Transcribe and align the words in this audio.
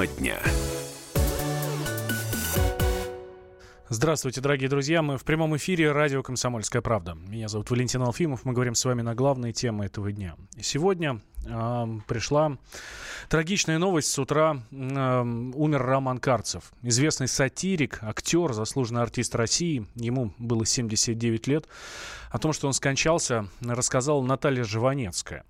Тема 0.00 0.06
дня. 0.06 0.38
Здравствуйте, 3.90 4.40
дорогие 4.40 4.70
друзья. 4.70 5.02
Мы 5.02 5.18
в 5.18 5.24
прямом 5.24 5.56
эфире 5.56 5.92
радио 5.92 6.22
«Комсомольская 6.22 6.80
правда». 6.80 7.14
Меня 7.14 7.48
зовут 7.48 7.70
Валентин 7.70 8.00
Алфимов. 8.02 8.44
Мы 8.44 8.52
говорим 8.54 8.74
с 8.74 8.84
вами 8.84 9.02
на 9.02 9.14
главные 9.14 9.52
темы 9.52 9.84
этого 9.84 10.10
дня. 10.10 10.36
Сегодня 10.60 11.20
пришла 11.42 12.58
трагичная 13.28 13.78
новость. 13.78 14.10
С 14.10 14.18
утра 14.18 14.62
умер 14.70 15.82
Роман 15.82 16.18
Карцев. 16.18 16.72
Известный 16.82 17.28
сатирик, 17.28 17.98
актер, 18.02 18.52
заслуженный 18.52 19.02
артист 19.02 19.34
России. 19.34 19.86
Ему 19.94 20.32
было 20.38 20.66
79 20.66 21.46
лет. 21.46 21.66
О 22.30 22.38
том, 22.38 22.52
что 22.52 22.68
он 22.68 22.72
скончался, 22.72 23.48
рассказала 23.60 24.22
Наталья 24.22 24.62
Живанецкая. 24.62 25.44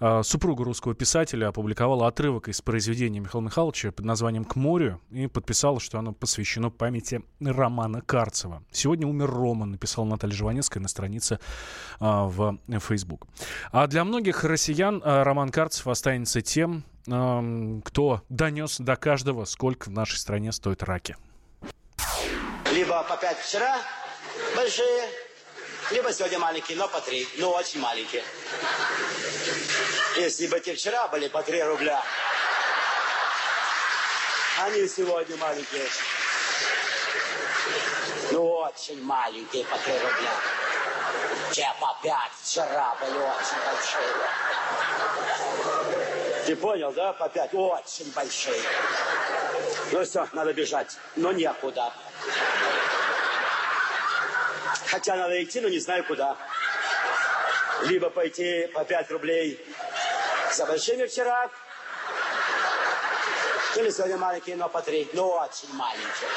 Э, 0.00 0.22
супруга 0.24 0.64
русского 0.64 0.92
писателя 0.92 1.46
опубликовала 1.48 2.08
отрывок 2.08 2.48
из 2.48 2.60
произведения 2.60 3.20
Михаила 3.20 3.44
Михайловича 3.44 3.92
под 3.92 4.04
названием 4.04 4.44
«К 4.44 4.56
морю» 4.56 5.00
и 5.12 5.28
подписала, 5.28 5.78
что 5.78 5.96
оно 6.00 6.12
посвящено 6.12 6.70
памяти 6.70 7.22
Романа 7.40 8.00
Карцева. 8.00 8.64
Сегодня 8.72 9.06
умер 9.06 9.30
Роман, 9.30 9.70
написала 9.72 10.06
Наталья 10.06 10.34
Живанецкая 10.34 10.82
на 10.82 10.88
странице 10.88 11.38
в 12.00 12.58
Facebook. 12.80 13.28
А 13.70 13.86
для 13.86 14.02
многих 14.02 14.42
россиян 14.42 15.00
Роман 15.04 15.33
Карцев 15.52 15.86
останется 15.86 16.40
тем, 16.40 16.84
кто 17.84 18.22
донес 18.28 18.78
до 18.78 18.96
каждого, 18.96 19.44
сколько 19.44 19.88
в 19.88 19.92
нашей 19.92 20.16
стране 20.16 20.52
стоят 20.52 20.82
раки. 20.82 21.16
Либо 22.72 23.02
по 23.04 23.16
пять 23.16 23.38
вчера 23.38 23.78
большие, 24.56 25.08
либо 25.90 26.12
сегодня 26.12 26.38
маленькие, 26.38 26.78
но 26.78 26.88
по 26.88 27.00
три. 27.00 27.28
Ну, 27.38 27.50
очень 27.50 27.80
маленькие. 27.80 28.22
Если 30.16 30.46
бы 30.46 30.58
те 30.60 30.74
вчера 30.74 31.06
были 31.08 31.28
по 31.28 31.42
три 31.42 31.62
рубля, 31.62 32.02
они 34.60 34.88
сегодня 34.88 35.36
маленькие. 35.36 35.86
Ну, 38.32 38.46
очень 38.46 39.02
маленькие 39.04 39.64
по 39.64 39.76
три 39.78 39.92
рубля. 39.92 40.32
Те 41.52 41.68
по 41.80 41.96
пять 42.02 42.32
вчера 42.42 42.94
были 43.00 43.18
очень 43.18 43.58
большие. 43.66 44.26
Ты 46.46 46.56
понял, 46.56 46.92
да? 46.92 47.12
По 47.12 47.28
пять. 47.28 47.54
Очень 47.54 48.12
большие. 48.12 48.62
Ну 49.92 50.04
все, 50.04 50.28
надо 50.32 50.52
бежать. 50.52 50.96
Но 51.16 51.32
некуда. 51.32 51.92
Хотя 54.86 55.16
надо 55.16 55.42
идти, 55.42 55.60
но 55.60 55.68
не 55.68 55.78
знаю 55.78 56.04
куда. 56.04 56.36
Либо 57.82 58.10
пойти 58.10 58.66
по 58.74 58.84
5 58.84 59.10
рублей 59.10 59.64
за 60.52 60.66
большими 60.66 61.06
вчера, 61.06 61.50
или 63.76 63.90
сегодня 63.90 64.16
маленькие, 64.16 64.56
но 64.56 64.68
по 64.68 64.80
3. 64.82 65.10
Ну, 65.14 65.28
очень 65.28 65.72
маленькие. 65.74 66.28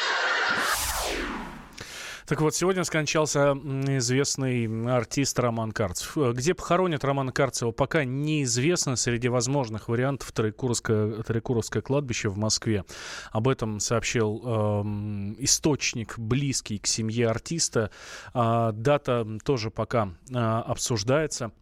Так 2.27 2.41
вот, 2.41 2.53
сегодня 2.53 2.83
скончался 2.83 3.53
известный 3.53 4.65
артист 4.93 5.39
Роман 5.39 5.71
Карцев. 5.71 6.17
Где 6.33 6.53
похоронят 6.53 7.05
Романа 7.05 7.31
Карцева, 7.31 7.71
пока 7.71 8.03
неизвестно. 8.03 8.97
Среди 8.97 9.29
возможных 9.29 9.87
вариантов 9.87 10.33
Троекуровское, 10.33 11.23
Троекуровское 11.23 11.81
кладбище 11.81 12.27
в 12.27 12.37
Москве. 12.37 12.83
Об 13.31 13.47
этом 13.47 13.79
сообщил 13.79 14.41
э, 14.43 14.81
источник, 15.39 16.19
близкий 16.19 16.79
к 16.79 16.87
семье 16.87 17.29
артиста. 17.29 17.91
А, 18.33 18.73
дата 18.73 19.25
тоже 19.45 19.71
пока 19.71 20.09
э, 20.29 20.37
обсуждается. 20.37 21.53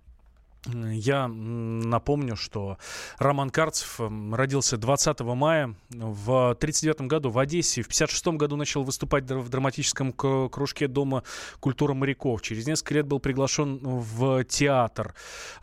Я 0.68 1.28
напомню, 1.28 2.36
что 2.36 2.78
Роман 3.20 3.50
Карцев 3.52 4.00
родился 4.32 4.78
20 4.78 5.20
мая 5.22 5.76
в 5.90 6.52
1939 6.52 7.02
году 7.02 7.30
в 7.30 7.38
Одессе. 7.38 7.84
В 7.84 7.86
1956 7.86 8.28
году 8.40 8.56
начал 8.56 8.84
выступать 8.84 9.30
в 9.30 9.50
драматическом 9.50 10.12
кружке 10.12 10.88
Дома 10.88 11.24
культуры 11.60 11.94
моряков. 11.94 12.42
Через 12.42 12.66
несколько 12.66 12.96
лет 12.96 13.06
был 13.06 13.20
приглашен 13.20 13.80
в 13.84 14.44
театр. 14.46 15.14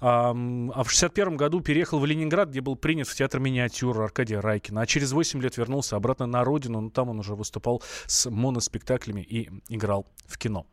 А 0.01 0.33
в 0.33 0.35
1961 0.35 1.37
году 1.37 1.61
переехал 1.61 1.99
в 1.99 2.07
Ленинград, 2.07 2.51
где 2.51 2.61
был 2.61 2.77
принят 2.77 3.09
в 3.09 3.15
театр 3.15 3.41
миниатюр 3.41 4.01
Аркадия 4.01 4.41
Райкина. 4.41 4.83
А 4.83 4.87
через 4.87 5.13
8 5.13 5.43
лет 5.43 5.57
вернулся 5.57 5.97
обратно 5.97 6.27
на 6.27 6.45
родину, 6.45 6.81
но 6.81 6.91
там 6.91 7.09
он 7.09 7.19
уже 7.19 7.35
выступал 7.35 7.83
с 8.07 8.31
моноспектаклями 8.31 9.23
и 9.23 9.51
играл 9.69 10.07
в 10.27 10.39
кино. 10.39 10.67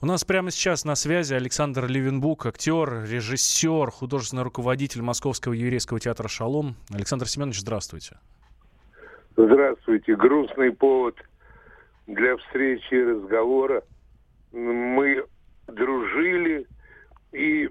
У 0.00 0.06
нас 0.06 0.24
прямо 0.24 0.50
сейчас 0.50 0.84
на 0.84 0.94
связи 0.94 1.34
Александр 1.34 1.86
Левенбук, 1.86 2.46
актер, 2.46 3.04
режиссер, 3.04 3.73
режиссер, 3.74 3.90
художественный 3.90 4.42
руководитель 4.42 5.02
Московского 5.02 5.52
еврейского 5.52 6.00
театра 6.00 6.28
«Шалом». 6.28 6.76
Александр 6.92 7.26
Семенович, 7.26 7.60
здравствуйте. 7.60 8.16
Здравствуйте. 9.36 10.14
Грустный 10.16 10.72
повод 10.72 11.16
для 12.06 12.36
встречи 12.36 12.94
и 12.94 13.02
разговора. 13.02 13.82
Мы 14.52 15.24
дружили 15.66 16.66
и, 17.32 17.68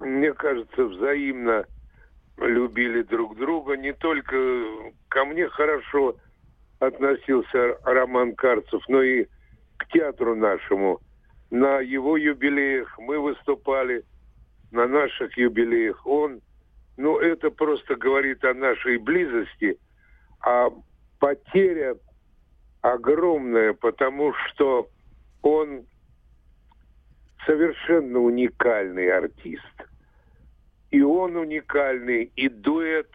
мне 0.00 0.32
кажется, 0.34 0.84
взаимно 0.84 1.64
любили 2.36 3.02
друг 3.02 3.36
друга. 3.36 3.76
Не 3.76 3.94
только 3.94 4.36
ко 5.08 5.24
мне 5.24 5.48
хорошо 5.48 6.16
относился 6.80 7.78
Роман 7.84 8.34
Карцев, 8.34 8.82
но 8.88 9.02
и 9.02 9.26
к 9.78 9.88
театру 9.88 10.34
нашему. 10.34 11.00
На 11.50 11.80
его 11.80 12.16
юбилеях 12.16 12.98
мы 12.98 13.18
выступали– 13.18 14.04
на 14.70 14.86
наших 14.86 15.36
юбилеях, 15.36 16.06
он, 16.06 16.40
ну, 16.96 17.18
это 17.18 17.50
просто 17.50 17.96
говорит 17.96 18.44
о 18.44 18.54
нашей 18.54 18.98
близости, 18.98 19.78
а 20.40 20.70
потеря 21.18 21.96
огромная, 22.82 23.72
потому 23.72 24.32
что 24.34 24.88
он 25.42 25.86
совершенно 27.44 28.18
уникальный 28.18 29.10
артист. 29.10 29.62
И 30.90 31.00
он 31.02 31.36
уникальный, 31.36 32.30
и 32.36 32.48
дуэт 32.48 33.10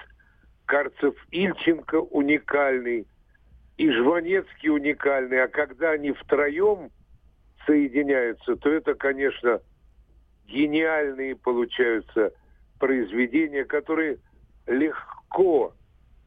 Карцев-Ильченко 0.67 1.99
уникальный, 1.99 3.07
и 3.77 3.91
Жванецкий 3.91 4.69
уникальный. 4.69 5.43
А 5.43 5.47
когда 5.47 5.91
они 5.91 6.11
втроем 6.11 6.91
соединяются, 7.65 8.55
то 8.55 8.69
это, 8.69 8.93
конечно, 8.93 9.61
гениальные 10.51 11.35
получаются 11.35 12.31
произведения, 12.79 13.63
которые 13.63 14.17
легко 14.67 15.73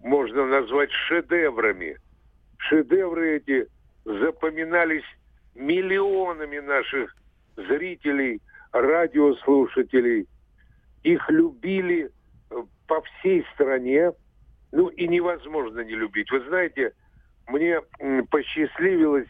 можно 0.01 0.47
назвать 0.47 0.91
шедеврами. 0.91 1.99
Шедевры 2.59 3.37
эти 3.37 3.67
запоминались 4.05 5.05
миллионами 5.55 6.59
наших 6.59 7.15
зрителей, 7.57 8.41
радиослушателей. 8.73 10.27
Их 11.03 11.31
любили 11.31 12.11
э, 12.51 12.63
по 12.87 13.03
всей 13.03 13.45
стране. 13.55 14.13
Ну 14.73 14.89
и 14.89 15.07
невозможно 15.07 15.81
не 15.81 15.95
любить. 15.95 16.31
Вы 16.31 16.41
знаете, 16.49 16.93
мне 17.47 17.81
посчастливилось 18.31 19.29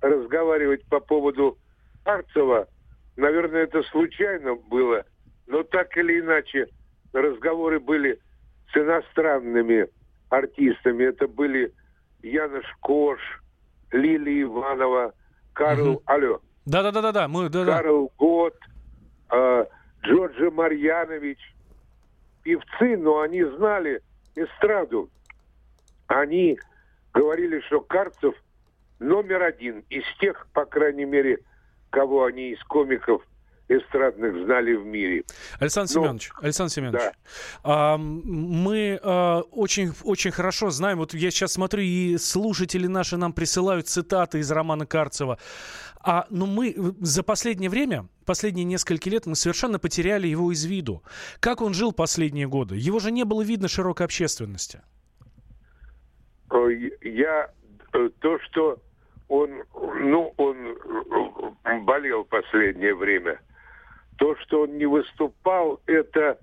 разговаривать 0.00 0.84
по 0.86 1.00
поводу 1.00 1.58
Арцева 2.04 2.68
Наверное, 3.16 3.64
это 3.64 3.82
случайно 3.84 4.54
было, 4.54 5.04
но 5.46 5.62
так 5.62 5.96
или 5.96 6.20
иначе 6.20 6.66
разговоры 7.12 7.78
были 7.78 8.18
с 8.72 8.76
иностранными 8.76 9.88
артистами. 10.30 11.04
Это 11.04 11.28
были 11.28 11.72
Янош 12.22 12.64
Кош, 12.80 13.20
Лилия 13.90 14.42
Иванова, 14.42 15.12
Карл... 15.52 15.90
Угу. 15.90 16.02
Алло. 16.06 16.40
Да-да-да-да, 16.64 17.28
мы... 17.28 17.48
Да, 17.48 17.64
да. 17.64 17.76
Карл 17.78 18.10
Гот, 18.16 18.56
э, 19.30 19.66
Джорджи 20.04 20.50
Марьянович. 20.50 21.38
Певцы, 22.42 22.96
но 22.96 23.20
они 23.20 23.44
знали 23.44 24.00
эстраду. 24.34 25.10
Они 26.08 26.58
говорили, 27.12 27.60
что 27.60 27.80
Карцев 27.80 28.34
номер 28.98 29.42
один 29.42 29.84
из 29.90 30.04
тех, 30.18 30.46
по 30.52 30.64
крайней 30.64 31.04
мере, 31.04 31.38
кого 31.92 32.24
они 32.24 32.52
из 32.52 32.62
комиков 32.64 33.22
эстрадных 33.68 34.44
знали 34.44 34.74
в 34.74 34.84
мире. 34.84 35.24
Александр 35.60 35.92
Но... 35.94 36.02
Семенович, 36.02 36.30
Александр 36.40 36.72
Семенович, 36.72 37.02
да. 37.02 37.12
а, 37.62 37.96
мы 37.96 38.98
а, 39.02 39.42
очень, 39.52 39.92
очень 40.02 40.30
хорошо 40.30 40.70
знаем, 40.70 40.98
вот 40.98 41.14
я 41.14 41.30
сейчас 41.30 41.52
смотрю, 41.52 41.82
и 41.82 42.16
слушатели 42.18 42.86
наши 42.86 43.16
нам 43.16 43.32
присылают 43.32 43.88
цитаты 43.88 44.40
из 44.40 44.50
романа 44.50 44.84
Карцева, 44.84 45.38
а, 46.00 46.26
но 46.28 46.46
мы 46.46 46.74
за 47.00 47.22
последнее 47.22 47.70
время, 47.70 48.08
последние 48.26 48.64
несколько 48.64 49.08
лет, 49.08 49.26
мы 49.26 49.36
совершенно 49.36 49.78
потеряли 49.78 50.26
его 50.26 50.50
из 50.52 50.64
виду. 50.64 51.02
Как 51.40 51.62
он 51.62 51.74
жил 51.74 51.92
последние 51.92 52.48
годы? 52.48 52.76
Его 52.76 52.98
же 52.98 53.10
не 53.10 53.24
было 53.24 53.42
видно 53.42 53.68
широкой 53.68 54.06
общественности. 54.06 54.82
Я 57.00 57.50
э, 57.94 58.10
то, 58.20 58.38
что 58.40 58.78
ну, 59.32 59.36
он 59.36 59.61
болел 62.22 62.24
последнее 62.24 62.94
время. 62.94 63.40
То, 64.16 64.36
что 64.36 64.62
он 64.62 64.76
не 64.78 64.86
выступал, 64.86 65.80
это, 65.86 66.38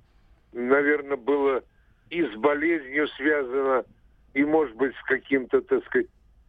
наверное, 0.53 1.17
было 1.17 1.63
и 2.09 2.23
с 2.23 2.35
болезнью 2.35 3.07
связано, 3.09 3.85
и, 4.33 4.43
может 4.43 4.75
быть, 4.75 4.95
с 4.95 5.03
каким-то, 5.03 5.61
так 5.61 5.85
сказать, 5.85 6.07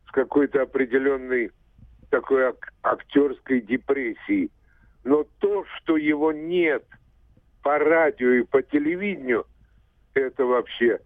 с 0.09 0.11
какой-то 0.11 0.63
определенной 0.63 1.51
такой 2.11 2.49
ак- 2.49 2.73
актерской 2.83 3.61
депрессией. 3.61 4.51
Но 5.05 5.27
то, 5.39 5.65
что 5.77 5.97
его 5.97 6.33
нет 6.33 6.85
по 7.63 7.79
радио 7.79 8.31
и 8.31 8.43
по 8.43 8.63
телевидению, 8.63 9.47
это 10.15 10.45
вообще 10.45 10.99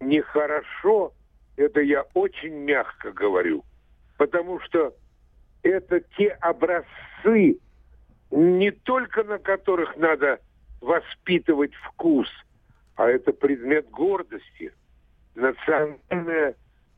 нехорошо, 0.00 1.12
это 1.56 1.80
я 1.80 2.02
очень 2.14 2.54
мягко 2.54 3.12
говорю. 3.12 3.64
Потому 4.18 4.60
что 4.60 4.94
это 5.66 6.00
те 6.16 6.28
образцы, 6.40 7.58
не 8.30 8.70
только 8.70 9.24
на 9.24 9.38
которых 9.38 9.96
надо 9.96 10.40
воспитывать 10.80 11.74
вкус, 11.74 12.28
а 12.94 13.08
это 13.08 13.32
предмет 13.32 13.90
гордости, 13.90 14.72
национальное 15.34 16.54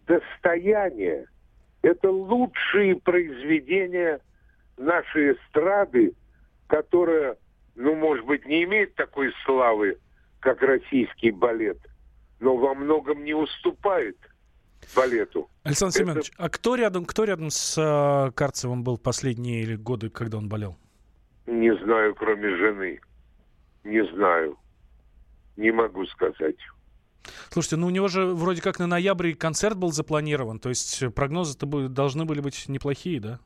достояние. 0.06 1.26
Это 1.82 2.10
лучшие 2.10 2.96
произведения 2.96 4.20
нашей 4.76 5.32
эстрады, 5.32 6.14
которая, 6.66 7.36
ну, 7.74 7.94
может 7.94 8.26
быть, 8.26 8.46
не 8.46 8.64
имеет 8.64 8.94
такой 8.94 9.32
славы, 9.44 9.98
как 10.40 10.62
российский 10.62 11.30
балет, 11.30 11.78
но 12.40 12.56
во 12.56 12.74
многом 12.74 13.24
не 13.24 13.34
уступает 13.34 14.16
балету. 14.94 15.48
Александр 15.62 15.94
Это... 15.94 16.04
Семенович, 16.04 16.32
а 16.36 16.48
кто 16.48 16.74
рядом, 16.76 17.04
кто 17.04 17.24
рядом 17.24 17.50
с 17.50 17.76
э, 17.78 18.30
Карцевым 18.32 18.84
был 18.84 18.98
последние 18.98 19.76
годы, 19.76 20.10
когда 20.10 20.38
он 20.38 20.48
болел? 20.48 20.76
Не 21.46 21.74
знаю, 21.82 22.14
кроме 22.14 22.56
жены. 22.56 23.00
Не 23.84 24.04
знаю. 24.14 24.58
Не 25.56 25.72
могу 25.72 26.06
сказать. 26.06 26.56
Слушайте, 27.50 27.76
ну 27.76 27.86
у 27.86 27.90
него 27.90 28.08
же 28.08 28.26
вроде 28.26 28.62
как 28.62 28.78
на 28.78 28.86
ноябре 28.86 29.34
концерт 29.34 29.76
был 29.76 29.92
запланирован, 29.92 30.58
то 30.58 30.68
есть 30.68 31.02
прогнозы-то 31.14 31.66
должны 31.88 32.24
были 32.24 32.40
быть 32.40 32.68
неплохие, 32.68 33.20
да? 33.20 33.40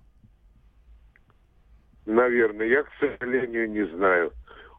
Наверное, 2.06 2.66
я, 2.66 2.82
к 2.82 2.90
сожалению, 2.98 3.70
не 3.70 3.86
знаю. 3.94 4.32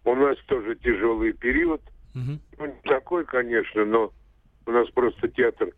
У 0.04 0.13
нас 0.16 0.38
тоже 0.48 0.75
тяжелый 0.75 1.31
период. 1.33 1.81
Угу. 2.13 2.39
Ну, 2.59 2.66
не 2.66 2.81
такой, 2.83 3.25
конечно, 3.25 3.86
но 3.86 4.13
у 4.66 4.71
нас 4.71 4.89
просто 4.92 5.30
театр 5.30 5.74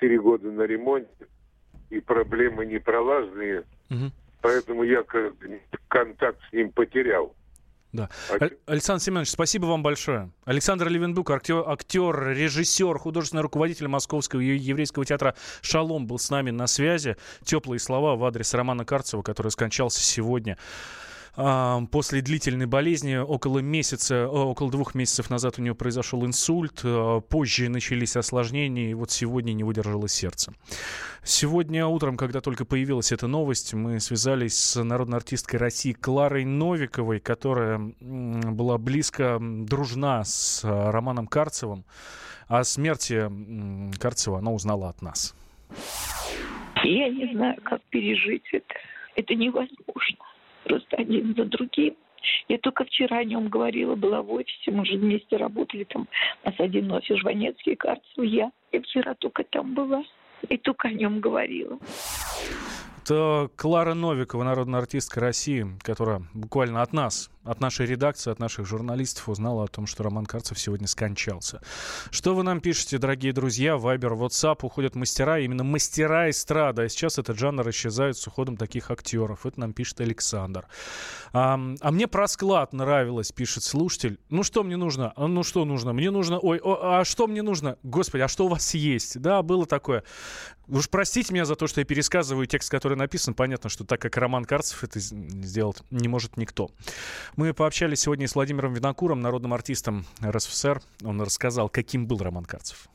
4 0.00 0.20
года 0.20 0.50
на 0.50 0.62
ремонте, 0.62 1.26
и 1.90 2.00
проблемы 2.00 2.66
непролазные. 2.66 3.64
Угу. 3.90 4.12
Поэтому 4.42 4.84
я 4.84 5.04
контакт 5.88 6.38
с 6.48 6.52
ним 6.52 6.72
потерял. 6.72 7.34
Да. 7.92 8.08
А... 8.30 8.48
Александр 8.66 9.02
Семенович, 9.02 9.30
спасибо 9.30 9.66
вам 9.66 9.82
большое. 9.82 10.30
Александр 10.44 10.88
Левенбук, 10.88 11.30
актер, 11.30 11.64
актер, 11.66 12.28
режиссер, 12.28 12.96
художественный 12.98 13.42
руководитель 13.42 13.88
Московского 13.88 14.40
еврейского 14.40 15.04
театра 15.04 15.34
«Шалом» 15.60 16.06
был 16.06 16.18
с 16.18 16.30
нами 16.30 16.50
на 16.50 16.68
связи. 16.68 17.16
Теплые 17.42 17.80
слова 17.80 18.14
в 18.14 18.24
адрес 18.24 18.54
Романа 18.54 18.84
Карцева, 18.84 19.22
который 19.22 19.50
скончался 19.50 20.00
сегодня 20.00 20.56
после 21.34 22.20
длительной 22.20 22.66
болезни. 22.66 23.16
Около 23.16 23.60
месяца, 23.60 24.28
около 24.28 24.70
двух 24.70 24.94
месяцев 24.94 25.30
назад 25.30 25.58
у 25.58 25.62
него 25.62 25.74
произошел 25.74 26.24
инсульт. 26.26 26.80
А, 26.84 27.20
позже 27.20 27.68
начались 27.68 28.16
осложнения, 28.16 28.90
и 28.90 28.94
вот 28.94 29.10
сегодня 29.10 29.52
не 29.52 29.64
выдержало 29.64 30.08
сердце. 30.08 30.52
Сегодня 31.22 31.86
утром, 31.86 32.16
когда 32.16 32.40
только 32.40 32.64
появилась 32.64 33.12
эта 33.12 33.26
новость, 33.26 33.74
мы 33.74 34.00
связались 34.00 34.58
с 34.58 34.82
народной 34.82 35.18
артисткой 35.18 35.60
России 35.60 35.92
Кларой 35.92 36.44
Новиковой, 36.44 37.20
которая 37.20 37.78
была 38.00 38.78
близко 38.78 39.38
дружна 39.40 40.24
с 40.24 40.62
а, 40.64 40.90
Романом 40.90 41.26
Карцевым. 41.26 41.84
О 42.48 42.64
смерти 42.64 43.30
Карцева 43.98 44.38
она 44.38 44.50
узнала 44.50 44.88
от 44.88 45.02
нас. 45.02 45.36
Я 46.82 47.08
не 47.08 47.32
знаю, 47.32 47.56
как 47.62 47.80
пережить 47.90 48.42
это. 48.52 48.74
Это 49.14 49.34
невозможно 49.34 50.24
просто 50.70 50.96
один 50.96 51.34
за 51.36 51.44
другим. 51.44 51.96
Я 52.48 52.58
только 52.58 52.84
вчера 52.84 53.18
о 53.18 53.24
нем 53.24 53.48
говорила, 53.48 53.94
была 53.94 54.22
в 54.22 54.30
офисе, 54.30 54.70
мы 54.70 54.84
же 54.84 54.98
вместе 54.98 55.36
работали 55.36 55.84
там. 55.84 56.06
У 56.44 56.48
нас 56.48 56.60
один 56.60 56.92
офис, 56.92 57.18
Жванецкий, 57.18 57.76
Карцев, 57.76 58.24
я. 58.24 58.50
Я 58.72 58.82
вчера 58.82 59.14
только 59.14 59.42
там 59.44 59.74
была 59.74 60.02
и 60.48 60.56
только 60.58 60.88
о 60.88 60.92
нем 60.92 61.20
говорила. 61.20 61.78
Это 63.02 63.50
Клара 63.56 63.94
Новикова, 63.94 64.44
народная 64.44 64.80
артистка 64.80 65.20
России, 65.20 65.66
которая 65.82 66.22
буквально 66.34 66.82
от 66.82 66.92
нас 66.92 67.30
от 67.50 67.60
нашей 67.60 67.86
редакции, 67.86 68.30
от 68.30 68.38
наших 68.38 68.64
журналистов 68.64 69.28
узнала 69.28 69.64
о 69.64 69.66
том, 69.66 69.86
что 69.86 70.04
Роман 70.04 70.24
Карцев 70.24 70.58
сегодня 70.58 70.86
скончался. 70.86 71.60
Что 72.12 72.34
вы 72.36 72.44
нам 72.44 72.60
пишете, 72.60 72.98
дорогие 72.98 73.32
друзья? 73.32 73.76
Вайбер, 73.76 74.12
WhatsApp, 74.12 74.58
уходят 74.62 74.94
мастера, 74.94 75.40
именно 75.40 75.64
мастера 75.64 76.30
эстрады. 76.30 76.82
А 76.82 76.88
сейчас 76.88 77.18
этот 77.18 77.38
жанр 77.38 77.68
исчезает 77.70 78.16
с 78.16 78.26
уходом 78.26 78.56
таких 78.56 78.92
актеров. 78.92 79.46
Это 79.46 79.58
нам 79.58 79.72
пишет 79.72 80.00
Александр. 80.00 80.66
А, 81.32 81.58
а 81.80 81.90
мне 81.90 82.06
про 82.06 82.28
склад 82.28 82.72
нравилось, 82.72 83.32
пишет 83.32 83.64
слушатель. 83.64 84.20
Ну 84.28 84.44
что 84.44 84.62
мне 84.62 84.76
нужно? 84.76 85.12
А, 85.16 85.26
ну 85.26 85.42
что 85.42 85.64
нужно? 85.64 85.92
Мне 85.92 86.12
нужно... 86.12 86.38
Ой, 86.38 86.60
о, 86.62 87.00
а 87.00 87.04
что 87.04 87.26
мне 87.26 87.42
нужно? 87.42 87.78
Господи, 87.82 88.22
а 88.22 88.28
что 88.28 88.46
у 88.46 88.48
вас 88.48 88.74
есть? 88.74 89.20
Да, 89.20 89.42
было 89.42 89.66
такое. 89.66 90.04
Уж 90.70 90.88
простите 90.88 91.34
меня 91.34 91.44
за 91.44 91.56
то, 91.56 91.66
что 91.66 91.80
я 91.80 91.84
пересказываю 91.84 92.46
текст, 92.46 92.70
который 92.70 92.96
написан. 92.96 93.34
Понятно, 93.34 93.68
что 93.68 93.84
так 93.84 94.00
как 94.00 94.16
Роман 94.16 94.44
Карцев 94.44 94.84
это 94.84 95.00
сделать 95.00 95.82
не 95.90 96.06
может 96.06 96.36
никто. 96.36 96.70
Мы 97.40 97.54
пообщались 97.54 98.00
сегодня 98.00 98.28
с 98.28 98.34
Владимиром 98.34 98.74
Винокуром, 98.74 99.22
народным 99.22 99.54
артистом 99.54 100.04
РСФСР. 100.22 100.82
Он 101.06 101.22
рассказал, 101.22 101.70
каким 101.70 102.06
был 102.06 102.18
Роман 102.18 102.44
Карцев. 102.44 102.86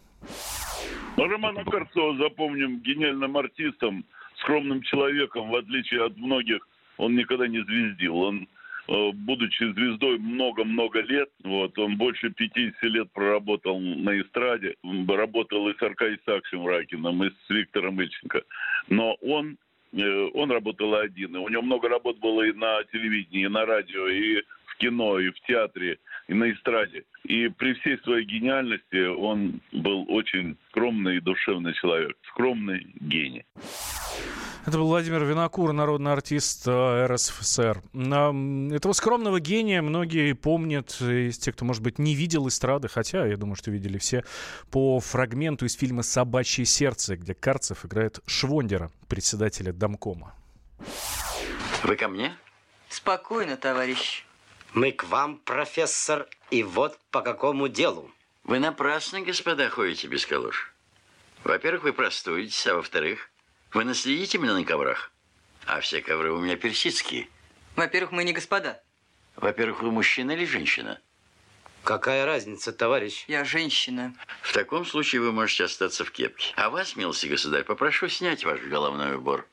Ну, 1.17 1.27
Романа 1.27 1.65
Карцева 1.65 2.15
запомним 2.17 2.79
гениальным 2.81 3.35
артистом, 3.37 4.05
скромным 4.41 4.83
человеком, 4.83 5.49
в 5.49 5.55
отличие 5.55 6.05
от 6.05 6.15
многих, 6.17 6.59
он 6.97 7.15
никогда 7.15 7.47
не 7.47 7.63
звездил. 7.63 8.17
Он 8.17 8.47
э, 8.87 9.11
будучи 9.13 9.63
звездой 9.73 10.19
много-много 10.19 11.01
лет, 11.01 11.29
вот, 11.43 11.75
он 11.79 11.97
больше 11.97 12.29
50 12.29 12.83
лет 12.83 13.11
проработал 13.13 13.79
на 13.79 14.21
эстраде, 14.21 14.75
работал 15.07 15.69
и 15.69 15.75
с 15.75 15.81
Аркадием 15.81 16.19
Саксом 16.23 16.67
Ракиным, 16.67 17.23
и 17.23 17.31
с 17.31 17.49
Виктором 17.49 17.99
Ильченко. 17.99 18.43
Но 18.89 19.15
он 19.23 19.57
он 20.33 20.51
работал 20.51 20.95
один. 20.95 21.35
У 21.35 21.49
него 21.49 21.61
много 21.61 21.89
работ 21.89 22.19
было 22.19 22.43
и 22.43 22.53
на 22.53 22.83
телевидении, 22.91 23.45
и 23.45 23.49
на 23.49 23.65
радио, 23.65 24.07
и 24.07 24.41
в 24.65 24.77
кино, 24.77 25.19
и 25.19 25.29
в 25.29 25.39
театре, 25.41 25.99
и 26.27 26.33
на 26.33 26.51
эстраде. 26.51 27.03
И 27.23 27.47
при 27.49 27.73
всей 27.75 27.97
своей 27.99 28.25
гениальности 28.25 29.07
он 29.07 29.61
был 29.71 30.05
очень 30.09 30.57
скромный 30.69 31.17
и 31.17 31.21
душевный 31.21 31.73
человек. 31.73 32.17
Скромный 32.29 32.87
гений. 32.99 33.45
Это 34.65 34.79
был 34.79 34.87
Владимир 34.87 35.23
Винокур, 35.23 35.73
народный 35.73 36.11
артист 36.11 36.63
э, 36.65 37.05
РСФСР. 37.05 37.83
Этого 37.93 38.93
скромного 38.93 39.39
гения 39.39 39.83
многие 39.83 40.33
помнят 40.33 40.99
из 41.01 41.37
тех, 41.37 41.53
кто, 41.53 41.65
может 41.65 41.83
быть, 41.83 41.99
не 41.99 42.15
видел 42.15 42.47
эстрады, 42.47 42.87
хотя, 42.87 43.27
я 43.27 43.37
думаю, 43.37 43.55
что 43.57 43.69
видели 43.69 43.99
все, 43.99 44.25
по 44.71 44.99
фрагменту 44.99 45.65
из 45.65 45.75
фильма 45.75 46.01
«Собачье 46.01 46.65
сердце», 46.65 47.15
где 47.15 47.35
Карцев 47.35 47.85
играет 47.85 48.21
Швондера, 48.25 48.89
председателя 49.07 49.71
Домкома. 49.71 50.33
Вы 51.83 51.95
ко 51.95 52.07
мне? 52.07 52.35
Спокойно, 52.89 53.57
товарищ. 53.57 54.25
Мы 54.73 54.91
к 54.91 55.03
вам, 55.03 55.37
профессор, 55.37 56.27
и 56.49 56.63
вот 56.63 56.97
по 57.11 57.21
какому 57.21 57.67
делу. 57.67 58.09
Вы 58.43 58.57
напрасно, 58.57 59.21
господа, 59.21 59.69
ходите 59.69 60.07
без 60.07 60.25
калош. 60.25 60.73
Во-первых, 61.43 61.83
вы 61.83 61.93
простудитесь, 61.93 62.65
а 62.65 62.73
во-вторых, 62.73 63.29
вы 63.75 63.83
наследите 63.83 64.37
меня 64.37 64.53
на 64.53 64.63
коврах? 64.63 65.11
А 65.65 65.81
все 65.81 66.01
ковры 66.01 66.31
у 66.31 66.39
меня 66.39 66.55
персидские. 66.55 67.27
Во-первых, 67.75 68.13
мы 68.13 68.23
не 68.23 68.31
господа. 68.31 68.81
Во-первых, 69.35 69.81
вы 69.81 69.91
мужчина 69.91 70.31
или 70.31 70.45
женщина? 70.45 71.01
Какая 71.83 72.25
разница, 72.25 72.71
товарищ? 72.71 73.25
Я 73.27 73.43
женщина. 73.43 74.15
В 74.41 74.53
таком 74.53 74.85
случае 74.85 75.21
вы 75.21 75.33
можете 75.33 75.65
остаться 75.65 76.05
в 76.05 76.11
кепке. 76.11 76.53
А 76.55 76.69
вас, 76.69 76.95
милостивый 76.95 77.35
государь, 77.35 77.65
попрошу 77.65 78.07
снять 78.07 78.45
ваш 78.45 78.61
головной 78.61 79.17
убор. 79.17 79.45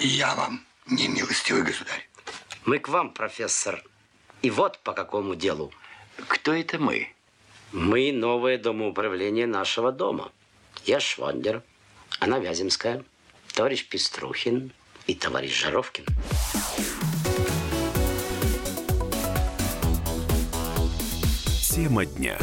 Я 0.00 0.34
вам 0.34 0.66
не 0.86 1.06
милостивый 1.06 1.62
государь. 1.62 2.08
Мы 2.64 2.80
к 2.80 2.88
вам, 2.88 3.14
профессор. 3.14 3.80
И 4.42 4.50
вот 4.50 4.80
по 4.80 4.92
какому 4.92 5.36
делу. 5.36 5.72
Кто 6.26 6.52
это 6.52 6.80
мы? 6.80 7.14
Мы 7.70 8.10
новое 8.10 8.58
домоуправление 8.58 9.46
нашего 9.46 9.92
дома. 9.92 10.32
Я 10.84 10.98
Швондер, 10.98 11.62
она 12.18 12.40
Вяземская 12.40 13.04
товарищ 13.56 13.88
Пеструхин 13.88 14.70
и 15.06 15.14
товарищ 15.14 15.62
Жаровкин. 15.62 16.04
Тема 21.74 22.04
дня. 22.04 22.36